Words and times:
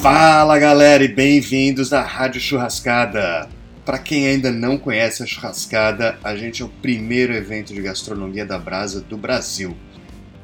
Fala 0.00 0.56
galera 0.60 1.02
e 1.02 1.08
bem-vindos 1.08 1.92
à 1.92 2.02
Rádio 2.02 2.40
Churrascada. 2.40 3.48
Para 3.84 3.98
quem 3.98 4.28
ainda 4.28 4.52
não 4.52 4.78
conhece 4.78 5.24
a 5.24 5.26
Churrascada, 5.26 6.16
a 6.22 6.36
gente 6.36 6.62
é 6.62 6.64
o 6.64 6.68
primeiro 6.68 7.32
evento 7.32 7.74
de 7.74 7.82
gastronomia 7.82 8.46
da 8.46 8.60
brasa 8.60 9.00
do 9.00 9.16
Brasil. 9.16 9.76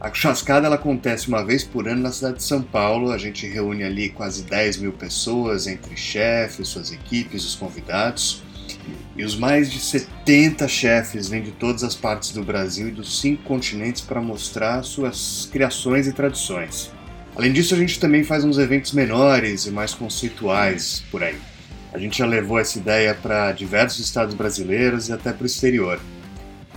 A 0.00 0.12
Churrascada 0.12 0.66
ela 0.66 0.74
acontece 0.74 1.28
uma 1.28 1.44
vez 1.44 1.62
por 1.62 1.86
ano 1.86 2.02
na 2.02 2.10
cidade 2.10 2.38
de 2.38 2.42
São 2.42 2.62
Paulo. 2.62 3.12
A 3.12 3.16
gente 3.16 3.46
reúne 3.46 3.84
ali 3.84 4.08
quase 4.08 4.42
10 4.42 4.78
mil 4.78 4.92
pessoas, 4.92 5.68
entre 5.68 5.96
chefes, 5.96 6.66
suas 6.66 6.90
equipes, 6.90 7.44
os 7.44 7.54
convidados. 7.54 8.42
E 9.16 9.22
os 9.22 9.36
mais 9.36 9.70
de 9.70 9.78
70 9.78 10.66
chefes 10.66 11.28
vêm 11.28 11.42
de 11.42 11.52
todas 11.52 11.84
as 11.84 11.94
partes 11.94 12.32
do 12.32 12.42
Brasil 12.42 12.88
e 12.88 12.90
dos 12.90 13.20
cinco 13.20 13.44
continentes 13.44 14.02
para 14.02 14.20
mostrar 14.20 14.82
suas 14.82 15.48
criações 15.52 16.08
e 16.08 16.12
tradições. 16.12 16.90
Além 17.36 17.52
disso, 17.52 17.74
a 17.74 17.78
gente 17.78 17.98
também 17.98 18.22
faz 18.22 18.44
uns 18.44 18.58
eventos 18.58 18.92
menores 18.92 19.66
e 19.66 19.70
mais 19.70 19.92
conceituais 19.92 21.02
por 21.10 21.22
aí. 21.22 21.36
A 21.92 21.98
gente 21.98 22.18
já 22.18 22.26
levou 22.26 22.58
essa 22.58 22.78
ideia 22.78 23.14
para 23.14 23.52
diversos 23.52 24.04
estados 24.04 24.34
brasileiros 24.34 25.08
e 25.08 25.12
até 25.12 25.32
para 25.32 25.42
o 25.42 25.46
exterior. 25.46 26.00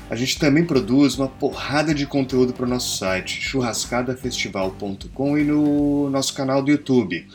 A 0.10 0.16
gente 0.16 0.40
também 0.40 0.64
produz 0.64 1.18
uma 1.18 1.28
porrada 1.28 1.94
de 1.94 2.06
conteúdo 2.06 2.54
para 2.54 2.66
o 2.66 2.70
nosso 2.70 2.98
site, 2.98 3.42
churrascadafestival.com 3.42 5.38
e 5.38 5.44
no 5.44 6.10
nosso 6.10 6.34
canal 6.34 6.62
do 6.62 6.72
YouTube. 6.72 7.28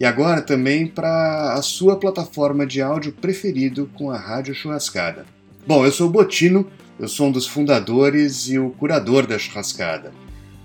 E 0.00 0.04
agora 0.04 0.42
também 0.42 0.86
para 0.86 1.54
a 1.54 1.62
sua 1.62 1.96
plataforma 1.96 2.66
de 2.66 2.82
áudio 2.82 3.12
preferido 3.12 3.90
com 3.94 4.10
a 4.10 4.18
Rádio 4.18 4.54
Churrascada. 4.54 5.26
Bom, 5.66 5.84
eu 5.84 5.92
sou 5.92 6.08
o 6.08 6.10
Botino, 6.10 6.66
eu 6.98 7.08
sou 7.08 7.28
um 7.28 7.32
dos 7.32 7.46
fundadores 7.46 8.48
e 8.48 8.58
o 8.58 8.70
curador 8.70 9.26
da 9.26 9.38
Churrascada. 9.38 10.12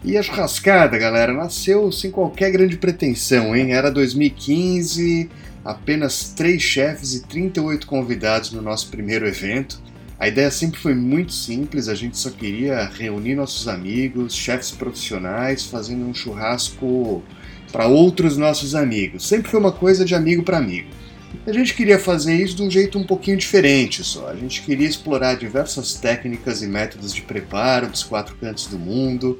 E 0.05 0.17
a 0.17 0.21
churrascada, 0.21 0.97
galera, 0.97 1.31
nasceu 1.31 1.89
sem 1.89 2.11
qualquer 2.11 2.51
grande 2.51 2.75
pretensão, 2.75 3.55
hein? 3.55 3.71
Era 3.71 3.89
2015, 3.89 5.29
apenas 5.63 6.33
três 6.35 6.61
chefes 6.61 7.13
e 7.13 7.23
38 7.25 7.87
convidados 7.87 8.51
no 8.51 8.61
nosso 8.61 8.89
primeiro 8.89 9.25
evento. 9.25 9.81
A 10.19 10.27
ideia 10.27 10.51
sempre 10.51 10.77
foi 10.77 10.93
muito 10.93 11.31
simples, 11.31 11.87
a 11.87 11.95
gente 11.95 12.17
só 12.17 12.29
queria 12.29 12.83
reunir 12.83 13.35
nossos 13.35 13.65
amigos, 13.69 14.35
chefes 14.35 14.71
profissionais, 14.71 15.63
fazendo 15.63 16.05
um 16.05 16.13
churrasco 16.13 17.23
para 17.71 17.87
outros 17.87 18.35
nossos 18.35 18.75
amigos. 18.75 19.25
Sempre 19.25 19.49
foi 19.49 19.59
uma 19.59 19.71
coisa 19.71 20.03
de 20.03 20.13
amigo 20.13 20.43
para 20.43 20.57
amigo. 20.57 20.89
A 21.47 21.53
gente 21.53 21.73
queria 21.73 21.97
fazer 21.97 22.35
isso 22.35 22.57
de 22.57 22.63
um 22.63 22.69
jeito 22.69 22.99
um 22.99 23.05
pouquinho 23.05 23.37
diferente 23.37 24.03
só. 24.03 24.27
A 24.27 24.35
gente 24.35 24.61
queria 24.63 24.87
explorar 24.87 25.35
diversas 25.35 25.93
técnicas 25.93 26.61
e 26.61 26.67
métodos 26.67 27.13
de 27.13 27.21
preparo 27.21 27.87
dos 27.87 28.03
quatro 28.03 28.35
cantos 28.35 28.67
do 28.67 28.77
mundo, 28.77 29.39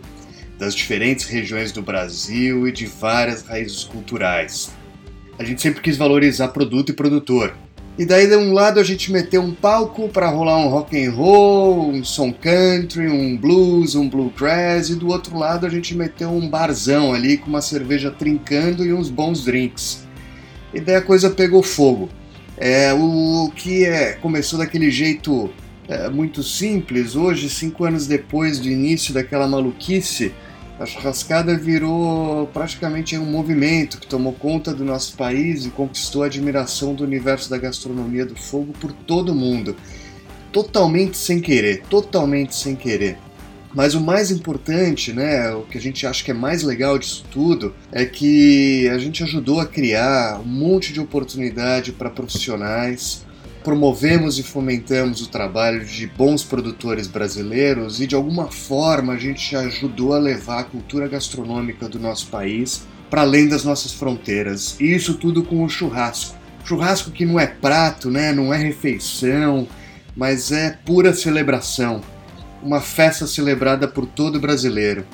das 0.64 0.74
diferentes 0.74 1.26
regiões 1.26 1.74
do 1.74 1.82
Brasil 1.82 2.66
e 2.68 2.72
de 2.72 2.86
várias 2.86 3.42
raízes 3.42 3.84
culturais. 3.84 4.72
A 5.38 5.44
gente 5.44 5.62
sempre 5.62 5.82
quis 5.82 5.98
valorizar 5.98 6.48
produto 6.50 6.90
e 6.90 6.94
produtor. 6.94 7.54
E 8.00 8.06
daí 8.06 8.28
de 8.28 8.36
um 8.38 8.54
lado 8.54 8.80
a 8.80 8.84
gente 8.84 9.12
meteu 9.12 9.42
um 9.42 9.54
palco 9.54 10.08
para 10.08 10.30
rolar 10.30 10.58
um 10.58 10.70
rock 10.70 10.98
and 10.98 11.12
roll, 11.12 11.90
um 11.90 12.04
som 12.04 12.32
country, 12.32 13.08
um 13.08 13.36
blues, 13.36 13.94
um 13.94 14.08
bluegrass 14.08 14.90
e 14.90 14.96
do 14.96 15.10
outro 15.10 15.38
lado 15.38 15.66
a 15.66 15.70
gente 15.70 15.94
meteu 15.96 16.30
um 16.30 16.50
barzão 16.50 17.14
ali 17.14 17.38
com 17.38 17.48
uma 17.48 17.62
cerveja 17.62 18.10
trincando 18.10 18.86
e 18.86 18.94
uns 18.94 19.10
bons 19.10 19.44
drinks. 19.44 20.08
E 20.74 20.80
daí 20.80 20.96
a 20.96 21.02
coisa 21.02 21.30
pegou 21.30 21.62
fogo. 21.62 22.10
É, 22.58 22.94
o 22.94 23.52
que 23.54 23.84
é, 23.84 24.14
começou 24.14 24.58
daquele 24.58 24.90
jeito 24.90 25.52
é, 25.90 26.10
muito 26.10 26.42
simples, 26.42 27.16
hoje, 27.16 27.50
cinco 27.50 27.84
anos 27.84 28.08
depois 28.08 28.60
do 28.60 28.70
início 28.70 29.14
daquela 29.14 29.48
maluquice, 29.48 30.32
a 30.80 30.86
churrascada 30.86 31.58
virou 31.58 32.48
praticamente 32.48 33.18
um 33.18 33.26
movimento 33.26 34.00
que 34.00 34.08
tomou 34.08 34.34
conta 34.34 34.74
do 34.74 34.84
nosso 34.84 35.16
país 35.16 35.66
e 35.66 35.70
conquistou 35.70 36.24
a 36.24 36.26
admiração 36.26 36.96
do 36.96 37.04
universo 37.04 37.50
da 37.50 37.58
gastronomia 37.58 38.26
do 38.26 38.36
fogo 38.36 38.74
por 38.74 38.92
todo 38.92 39.36
mundo. 39.36 39.76
Totalmente 40.52 41.18
sem 41.18 41.40
querer, 41.40 41.84
totalmente 41.90 42.56
sem 42.56 42.76
querer. 42.76 43.18
Mas 43.74 43.96
o 43.96 44.02
mais 44.02 44.30
importante, 44.30 45.12
né, 45.12 45.52
o 45.54 45.64
que 45.64 45.78
a 45.78 45.82
gente 45.82 46.06
acha 46.06 46.24
que 46.24 46.30
é 46.30 46.34
mais 46.34 46.62
legal 46.62 46.98
disso 46.98 47.26
tudo, 47.32 47.74
é 47.92 48.06
que 48.06 48.88
a 48.90 48.98
gente 49.00 49.24
ajudou 49.24 49.60
a 49.60 49.66
criar 49.66 50.40
um 50.40 50.48
monte 50.48 50.94
de 50.94 51.00
oportunidade 51.00 51.92
para 51.92 52.10
profissionais, 52.10 53.26
promovemos 53.64 54.38
e 54.38 54.44
fomentamos 54.44 55.22
o 55.22 55.30
trabalho 55.30 55.86
de 55.86 56.06
bons 56.06 56.44
produtores 56.44 57.08
brasileiros 57.08 58.02
e 58.02 58.06
de 58.06 58.14
alguma 58.14 58.52
forma 58.52 59.14
a 59.14 59.18
gente 59.18 59.56
ajudou 59.56 60.14
a 60.14 60.20
levar 60.20 60.60
a 60.60 60.64
cultura 60.66 61.08
gastronômica 61.08 61.88
do 61.88 62.00
nosso 62.00 62.28
país 62.28 62.86
para 63.10 63.22
além 63.22 63.48
das 63.48 63.64
nossas 63.64 63.94
fronteiras. 63.94 64.76
E 64.80 64.94
isso 64.94 65.16
tudo 65.16 65.44
com 65.44 65.64
o 65.64 65.70
churrasco. 65.70 66.36
Churrasco 66.66 67.12
que 67.12 67.26
não 67.26 67.40
é 67.40 67.48
prato, 67.48 68.10
né? 68.12 68.34
não 68.34 68.54
é 68.54 68.58
refeição, 68.58 69.68
mas 70.16 70.52
é 70.52 70.78
pura 70.86 71.14
celebração. 71.14 72.02
Uma 72.62 72.82
festa 72.82 73.26
celebrada 73.28 73.88
por 73.88 74.06
todo 74.06 74.40
brasileiro. 74.40 75.06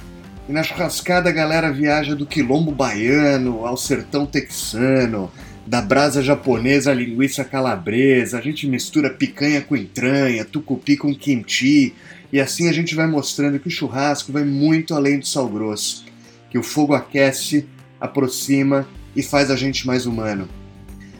E 0.47 0.51
na 0.51 0.63
churrascada 0.63 1.29
a 1.29 1.33
galera 1.33 1.71
viaja 1.71 2.15
do 2.15 2.25
quilombo 2.25 2.71
baiano 2.71 3.65
ao 3.65 3.77
sertão 3.77 4.25
texano, 4.25 5.31
da 5.69 5.83
brasa 5.83 6.23
japonesa 6.23 6.89
à 6.89 6.95
linguiça 6.95 7.45
calabresa, 7.45 8.39
a 8.39 8.41
gente 8.41 8.65
mistura 8.65 9.07
picanha 9.07 9.61
com 9.61 9.77
entranha, 9.77 10.43
tucupi 10.43 10.97
com 10.97 11.13
kimchi, 11.13 11.93
e 12.33 12.39
assim 12.39 12.67
a 12.67 12.71
gente 12.73 12.95
vai 12.95 13.05
mostrando 13.05 13.59
que 13.59 13.67
o 13.67 13.71
churrasco 13.71 14.31
vai 14.31 14.43
muito 14.43 14.95
além 14.95 15.19
do 15.19 15.27
sal 15.27 15.47
grosso, 15.47 16.05
que 16.49 16.57
o 16.57 16.63
fogo 16.63 16.95
aquece, 16.95 17.67
aproxima 18.01 18.87
e 19.15 19.21
faz 19.21 19.51
a 19.51 19.55
gente 19.55 19.85
mais 19.85 20.07
humano. 20.07 20.49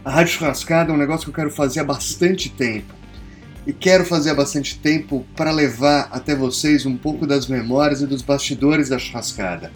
A 0.04 0.10
Rádio 0.10 0.34
Churrascada 0.34 0.92
é 0.92 0.96
um 0.96 0.98
negócio 0.98 1.26
que 1.26 1.30
eu 1.30 1.36
quero 1.36 1.52
fazer 1.52 1.82
há 1.82 1.84
bastante 1.84 2.50
tempo. 2.50 2.92
E 3.68 3.74
quero 3.74 4.04
fazer 4.04 4.32
há 4.32 4.34
bastante 4.34 4.80
tempo 4.80 5.28
para 5.36 5.52
levar 5.52 6.10
até 6.12 6.34
vocês 6.34 6.88
um 6.88 6.98
pouco 6.98 7.28
das 7.28 7.46
memórias 7.46 8.02
e 8.02 8.08
dos 8.08 8.24
bastidores 8.24 8.90
da 8.90 8.98
churrascada. 8.98 9.72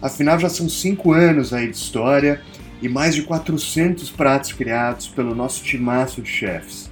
Afinal, 0.00 0.38
já 0.38 0.48
são 0.48 0.66
cinco 0.66 1.12
anos 1.12 1.52
aí 1.52 1.68
de 1.68 1.76
história 1.76 2.40
e 2.84 2.88
mais 2.88 3.14
de 3.14 3.22
400 3.22 4.10
pratos 4.10 4.52
criados 4.52 5.08
pelo 5.08 5.34
nosso 5.34 5.64
timaço 5.64 6.20
de 6.20 6.28
chefs. 6.28 6.90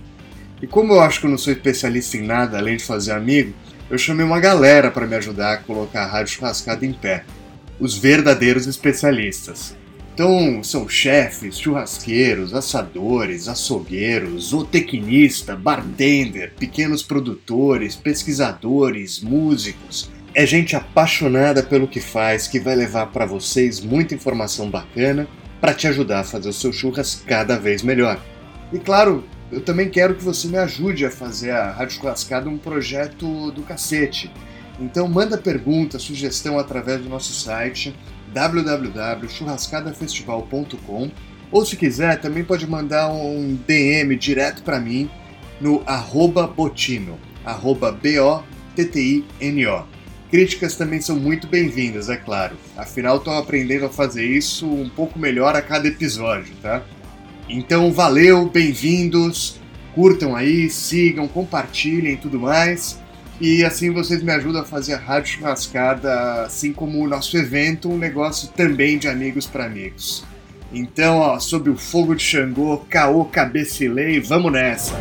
E 0.62 0.66
como 0.66 0.94
eu 0.94 1.02
acho 1.02 1.20
que 1.20 1.26
eu 1.26 1.30
não 1.30 1.36
sou 1.36 1.52
especialista 1.52 2.16
em 2.16 2.22
nada 2.22 2.56
além 2.56 2.78
de 2.78 2.84
fazer 2.84 3.12
amigo, 3.12 3.52
eu 3.90 3.98
chamei 3.98 4.24
uma 4.24 4.40
galera 4.40 4.90
para 4.90 5.06
me 5.06 5.14
ajudar 5.16 5.52
a 5.52 5.56
colocar 5.58 6.04
a 6.04 6.06
Rádio 6.06 6.32
Churrascada 6.32 6.86
em 6.86 6.94
pé. 6.94 7.26
Os 7.78 7.98
verdadeiros 7.98 8.66
especialistas. 8.66 9.76
Então, 10.14 10.64
são 10.64 10.88
chefes, 10.88 11.58
churrasqueiros, 11.58 12.54
assadores, 12.54 13.46
açougueiros, 13.46 14.44
zootecnista, 14.44 15.54
bartender, 15.54 16.54
pequenos 16.58 17.02
produtores, 17.02 17.96
pesquisadores, 17.96 19.20
músicos. 19.20 20.10
É 20.34 20.46
gente 20.46 20.74
apaixonada 20.74 21.62
pelo 21.62 21.86
que 21.86 22.00
faz 22.00 22.46
que 22.46 22.58
vai 22.58 22.74
levar 22.74 23.08
para 23.08 23.26
vocês 23.26 23.78
muita 23.78 24.14
informação 24.14 24.70
bacana 24.70 25.28
para 25.62 25.72
te 25.72 25.86
ajudar 25.86 26.20
a 26.20 26.24
fazer 26.24 26.48
o 26.48 26.52
seu 26.52 26.72
churras 26.72 27.22
cada 27.24 27.56
vez 27.56 27.84
melhor. 27.84 28.20
E 28.72 28.80
claro, 28.80 29.24
eu 29.52 29.60
também 29.60 29.88
quero 29.88 30.16
que 30.16 30.24
você 30.24 30.48
me 30.48 30.58
ajude 30.58 31.06
a 31.06 31.10
fazer 31.10 31.52
a 31.52 31.70
Rádio 31.70 32.00
Churrascada 32.00 32.48
um 32.48 32.58
projeto 32.58 33.52
do 33.52 33.62
cacete. 33.62 34.28
Então 34.80 35.06
manda 35.06 35.38
pergunta, 35.38 36.00
sugestão 36.00 36.58
através 36.58 37.00
do 37.00 37.08
nosso 37.08 37.32
site 37.32 37.94
www.churrascadafestival.com 38.34 41.10
ou 41.52 41.64
se 41.64 41.76
quiser 41.76 42.20
também 42.20 42.42
pode 42.42 42.66
mandar 42.66 43.12
um 43.12 43.56
DM 43.64 44.16
direto 44.16 44.64
para 44.64 44.80
mim 44.80 45.08
no 45.60 45.80
arroba 45.86 46.44
botino, 46.44 47.20
arroba 47.44 47.92
B-O-T-T-I-N-O. 47.92 49.84
Críticas 50.32 50.76
também 50.76 50.98
são 50.98 51.16
muito 51.16 51.46
bem-vindas, 51.46 52.08
é 52.08 52.16
claro. 52.16 52.56
Afinal, 52.74 53.18
estou 53.18 53.34
aprendendo 53.34 53.84
a 53.84 53.90
fazer 53.90 54.24
isso 54.24 54.66
um 54.66 54.88
pouco 54.88 55.18
melhor 55.18 55.54
a 55.54 55.60
cada 55.60 55.86
episódio, 55.86 56.54
tá? 56.62 56.82
Então, 57.46 57.92
valeu, 57.92 58.48
bem-vindos. 58.48 59.60
Curtam 59.94 60.34
aí, 60.34 60.70
sigam, 60.70 61.28
compartilhem 61.28 62.14
e 62.14 62.16
tudo 62.16 62.40
mais. 62.40 62.98
E 63.38 63.62
assim 63.62 63.90
vocês 63.90 64.22
me 64.22 64.32
ajudam 64.32 64.62
a 64.62 64.64
fazer 64.64 64.94
a 64.94 64.98
Rádio 64.98 65.34
Churrascada, 65.34 66.44
assim 66.44 66.72
como 66.72 67.04
o 67.04 67.06
nosso 67.06 67.36
evento, 67.36 67.90
um 67.90 67.98
negócio 67.98 68.48
também 68.56 68.96
de 68.96 69.08
amigos 69.08 69.44
para 69.44 69.66
amigos. 69.66 70.24
Então, 70.72 71.18
ó, 71.18 71.38
sob 71.38 71.68
o 71.68 71.76
fogo 71.76 72.14
de 72.14 72.22
Xangô, 72.22 72.78
caô, 72.88 73.26
cabecilei, 73.26 74.18
vamos 74.18 74.50
nessa! 74.50 74.94